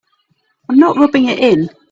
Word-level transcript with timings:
I'm 0.67 0.79
not 0.79 0.97
rubbing 0.97 1.25
it 1.29 1.37
in. 1.37 1.69